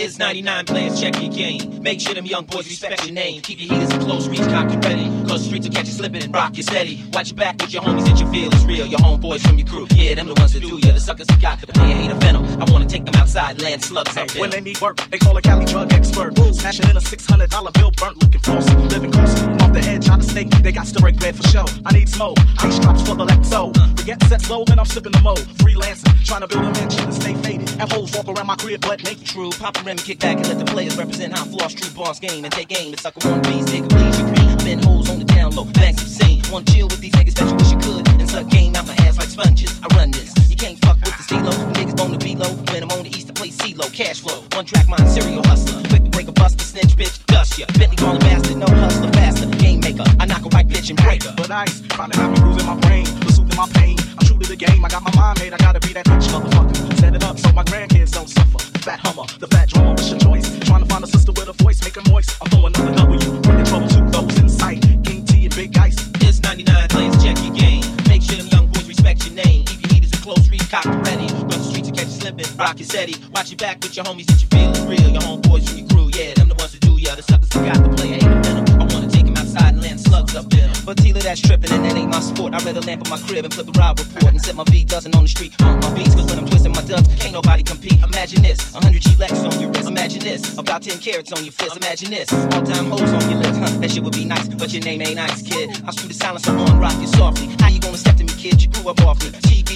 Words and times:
It's 0.00 0.16
99 0.16 0.66
players, 0.66 1.00
check 1.00 1.20
your 1.20 1.32
game. 1.32 1.82
Make 1.82 2.00
sure 2.00 2.14
them 2.14 2.24
young 2.24 2.44
boys 2.44 2.68
respect 2.68 3.04
your 3.04 3.14
name. 3.14 3.40
Keep 3.42 3.60
your 3.60 3.74
heaters 3.74 3.92
in 3.92 4.00
close 4.00 4.28
reach, 4.28 4.38
cocked 4.42 4.70
and 4.70 4.84
ready. 4.84 5.27
Cause 5.28 5.42
the 5.42 5.48
streets 5.48 5.68
will 5.68 5.74
catch 5.74 5.86
you 5.86 5.92
slipping 5.92 6.22
and 6.22 6.34
rock 6.34 6.56
you 6.56 6.62
steady. 6.62 7.04
Watch 7.12 7.28
your 7.28 7.36
back 7.36 7.60
with 7.60 7.72
your 7.72 7.82
homies 7.82 8.06
that 8.06 8.18
you 8.18 8.26
feel 8.32 8.52
is 8.52 8.64
real. 8.64 8.86
Your 8.86 9.00
homeboys 9.00 9.46
from 9.46 9.58
your 9.58 9.66
crew. 9.66 9.86
Yeah, 9.90 10.14
them 10.14 10.26
the 10.26 10.34
ones 10.34 10.54
that 10.54 10.60
do 10.60 10.78
ya. 10.78 10.92
The 10.92 11.00
suckers 11.00 11.28
who 11.30 11.36
got 11.40 11.60
the 11.60 11.66
player 11.66 11.94
hate 11.94 12.10
a 12.10 12.14
venom. 12.14 12.44
I 12.60 12.64
wanna 12.72 12.86
take 12.86 13.04
them 13.04 13.14
outside, 13.16 13.60
land 13.60 13.84
slugs 13.84 14.16
up 14.16 14.30
When 14.36 14.48
they 14.48 14.62
need 14.62 14.80
work, 14.80 14.96
they 15.10 15.18
call 15.18 15.36
a 15.36 15.42
Cali 15.42 15.66
drug 15.66 15.92
expert. 15.92 16.34
Smashing 16.54 16.88
in 16.88 16.96
a 16.96 17.00
$600 17.00 17.72
bill, 17.74 17.90
burnt 17.90 18.22
looking 18.22 18.40
flossy. 18.40 18.74
Living 18.74 19.12
costly. 19.12 19.52
Off 19.60 19.72
the 19.72 19.80
edge, 19.80 20.08
out 20.08 20.18
of 20.18 20.24
state, 20.24 20.50
they 20.62 20.72
got 20.72 20.92
break 20.94 21.18
bread 21.18 21.36
for 21.36 21.46
show. 21.48 21.66
I 21.84 21.92
need 21.92 22.08
smoke. 22.08 22.38
Ice 22.60 22.78
drops 22.78 23.02
for 23.06 23.14
the 23.14 23.26
Lexo. 23.26 23.72
get 24.06 24.22
set 24.24 24.40
slow, 24.40 24.64
man, 24.68 24.78
I'm 24.78 24.86
sipping 24.86 25.12
the 25.12 25.20
mo. 25.20 25.34
Freelancing, 25.60 26.24
trying 26.24 26.40
to 26.40 26.48
build 26.48 26.64
a 26.64 26.70
mansion 26.70 27.04
and 27.04 27.14
stay 27.14 27.34
faded. 27.34 27.68
Have 27.80 27.92
hoes 27.92 28.16
walk 28.16 28.28
around 28.28 28.46
my 28.46 28.56
crib, 28.56 28.80
but 28.80 29.04
make 29.04 29.22
True, 29.24 29.50
pop 29.50 29.78
a 29.78 29.82
rim, 29.82 29.98
kick 29.98 30.20
back, 30.20 30.38
and 30.38 30.48
let 30.48 30.58
the 30.58 30.64
players 30.64 30.96
represent 30.96 31.36
how 31.36 31.44
floss 31.44 31.74
true 31.74 31.90
boss 31.94 32.18
game 32.18 32.44
and 32.44 32.52
take 32.52 32.72
aim. 32.80 32.94
It's 32.94 33.04
like 33.04 33.22
a 33.22 33.28
one 33.28 33.42
piece, 33.42 33.66
nigga, 33.66 33.88
please 33.90 34.16
cream. 34.16 34.47
Been 34.68 34.82
hoes 34.82 35.08
on 35.08 35.18
the 35.18 35.24
down 35.24 35.56
low, 35.56 35.64
banks 35.64 36.02
insane. 36.02 36.42
One 36.52 36.62
chill 36.66 36.88
with 36.88 37.00
these 37.00 37.12
niggas, 37.12 37.34
bet 37.40 37.48
you 37.48 37.56
wish 37.56 37.72
you 37.72 37.78
could. 37.78 38.06
And 38.20 38.28
suck 38.28 38.50
game 38.50 38.76
out 38.76 38.86
my 38.86 38.92
ass 39.00 39.16
like 39.16 39.28
sponges. 39.28 39.72
I 39.80 39.86
run 39.96 40.10
this. 40.10 40.28
You 40.50 40.56
can't 40.56 40.78
fuck 40.84 41.00
with 41.00 41.16
the 41.16 41.24
CeeLo. 41.24 41.54
Niggas 41.72 41.96
bone 41.96 42.12
to 42.12 42.18
be 42.18 42.36
low. 42.36 42.52
When 42.68 42.82
I'm 42.82 42.90
on 42.90 43.04
the 43.04 43.08
east 43.08 43.28
to 43.28 43.32
play 43.32 43.48
CeeLo. 43.48 43.90
Cash 43.94 44.20
flow, 44.20 44.44
one 44.52 44.66
track 44.66 44.86
mind, 44.86 45.08
serial 45.08 45.42
hustler. 45.44 45.80
Quick 45.88 46.04
to 46.04 46.10
break 46.10 46.28
a 46.28 46.32
bust, 46.32 46.60
a 46.60 46.64
snitch, 46.64 46.92
bitch, 47.00 47.16
dust 47.24 47.58
ya. 47.58 47.64
Bentley 47.78 47.96
calling 47.96 48.20
bastard, 48.20 48.58
no 48.58 48.66
hustler, 48.66 49.10
faster. 49.12 49.46
Game 49.56 49.80
maker, 49.80 50.04
I 50.20 50.26
knock 50.26 50.44
a 50.44 50.50
right 50.50 50.68
bitch 50.68 50.90
and 50.90 51.00
break 51.00 51.22
her. 51.22 51.32
But 51.34 51.50
ice, 51.50 51.80
to 51.80 51.96
have 51.96 52.30
me 52.30 52.36
bruising 52.36 52.66
my 52.66 52.76
brain, 52.76 53.06
pursuing 53.24 53.56
my 53.56 53.68
pain. 53.72 53.96
I'm 54.20 54.26
true 54.26 54.36
to 54.36 54.48
the 54.52 54.56
game, 54.56 54.84
I 54.84 54.88
got 54.90 55.02
my 55.02 55.14
mind 55.16 55.40
made, 55.40 55.54
I 55.54 55.56
gotta 55.56 55.80
be 55.80 55.94
that 55.94 56.06
rich 56.08 56.28
motherfucker. 56.28 56.98
Set 57.00 57.14
it 57.14 57.24
up 57.24 57.38
so 57.38 57.50
my 57.52 57.64
grandkids 57.64 58.12
don't 58.12 58.28
suffer. 58.28 58.58
Fat 58.84 59.00
Hummer, 59.00 59.24
the 59.38 59.46
fat 59.46 59.70
drummer, 59.70 59.92
what's 59.92 60.10
your 60.10 60.18
choice? 60.18 60.47
And 70.72 71.06
ready. 71.06 71.26
Run 71.32 71.48
the 71.48 71.64
streets 71.64 71.88
and 71.88 71.96
catch 71.96 72.08
slipping, 72.08 72.46
rock 72.56 72.78
your 72.78 72.86
steady. 72.86 73.14
Watch 73.34 73.50
your 73.50 73.56
back 73.58 73.82
with 73.82 73.96
your 73.96 74.04
homies 74.04 74.26
that 74.26 74.40
you 74.42 74.48
feel 74.48 74.70
is 74.70 74.80
real. 74.86 75.10
Your 75.10 75.22
homeboys 75.22 75.68
from 75.68 75.78
your 75.78 75.88
crew, 75.88 76.10
yeah, 76.14 76.34
them 76.34 76.48
the 76.48 76.54
ones 76.56 76.72
that 76.72 76.80
do 76.80 76.92
ya. 76.98 77.14
The 77.14 77.22
suckers 77.22 77.48
that 77.50 77.64
got 77.74 77.82
the 77.82 77.96
play, 77.96 78.12
ain't 78.14 78.22
the 78.22 78.40
venom. 78.42 78.80
I 78.80 78.84
wanna 78.94 79.08
take 79.08 79.26
'em 79.26 79.36
outside 79.36 79.74
and 79.74 79.82
land 79.82 80.00
slugs 80.00 80.34
up 80.34 80.52
'em. 80.52 80.70
But 80.84 80.96
Tila, 80.98 81.22
that's 81.22 81.40
tripping, 81.40 81.72
and 81.72 81.84
that 81.84 81.96
ain't 81.96 82.10
my 82.10 82.20
sport. 82.20 82.54
I 82.54 82.58
rather 82.64 82.80
lamp 82.80 83.04
in 83.04 83.10
my 83.10 83.18
crib 83.18 83.44
and 83.44 83.52
flip 83.52 83.66
the 83.66 83.72
ride 83.78 83.98
report 83.98 84.32
and 84.32 84.40
set 84.40 84.54
my 84.54 84.64
V 84.64 84.84
dozen 84.84 85.14
on 85.14 85.22
the 85.24 85.28
street. 85.28 85.52
On 85.62 85.80
my 85.80 85.90
beats, 85.94 86.14
cause 86.14 86.26
when 86.26 86.38
I'm 86.38 86.46
twisting 86.48 86.72
my 86.72 86.82
dubs, 86.82 87.08
can't 87.20 87.32
nobody 87.32 87.62
compete. 87.62 87.98
Imagine 88.02 88.42
this, 88.42 88.60
100 88.74 89.02
G 89.02 89.16
Lex 89.18 89.32
on 89.44 89.60
your 89.60 89.70
wrist. 89.70 89.88
Imagine 89.88 90.20
this, 90.20 90.56
about 90.58 90.82
10 90.82 90.98
carats 90.98 91.32
on 91.32 91.44
your 91.44 91.52
fist. 91.52 91.76
Imagine 91.76 92.10
this, 92.10 92.32
all 92.32 92.62
time 92.62 92.90
hoes 92.90 93.12
on 93.12 93.24
your 93.30 93.40
lips. 93.40 93.58
Huh, 93.58 93.70
that 93.80 93.90
shit 93.90 94.02
would 94.02 94.14
be 94.14 94.24
nice, 94.24 94.48
but 94.48 94.72
your 94.72 94.82
name 94.82 95.02
ain't 95.02 95.16
nice, 95.16 95.42
kid. 95.42 95.68
I 95.86 95.90
screw 95.92 96.08
the 96.08 96.14
silence, 96.14 96.46
I'm 96.48 96.58
on, 96.60 96.78
rock 96.78 96.96
you 97.00 97.06
softly. 97.08 97.48
How 97.60 97.68
you 97.68 97.80
gonna 97.80 97.98
step 97.98 98.16
to 98.16 98.24
me, 98.24 98.32
kid? 98.32 98.62
You 98.62 98.68
grew 98.68 98.90
up 98.90 99.00
off 99.02 99.22
me. 99.22 99.30
TV, 99.48 99.67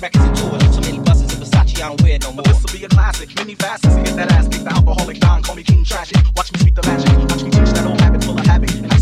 records 0.00 0.24
and 0.24 0.36
tours. 0.36 0.74
So 0.74 0.80
many 0.80 0.98
buses 0.98 1.32
and 1.32 1.42
Versace, 1.42 1.76
I 1.82 1.88
don't 1.88 2.02
wear 2.02 2.18
no 2.18 2.32
more. 2.32 2.42
This'll 2.42 2.78
be 2.78 2.84
a 2.84 2.88
classic. 2.88 3.34
Many 3.36 3.54
facets 3.54 3.94
get 3.96 4.16
that 4.16 4.32
ass 4.32 4.48
kicked. 4.48 4.64
The 4.64 4.72
alcoholic 4.72 5.18
Don, 5.20 5.42
call 5.42 5.54
me 5.54 5.62
King 5.62 5.84
Trashy. 5.84 6.16
Watch 6.36 6.52
me 6.52 6.58
speak 6.60 6.74
the 6.74 6.82
magic. 6.82 7.10
Watch 7.30 7.42
me 7.42 7.50
teach 7.50 7.70
that 7.74 7.86
old 7.86 8.00
habit 8.00 8.24
full 8.24 8.38
of 8.38 8.46
habit. 8.46 8.95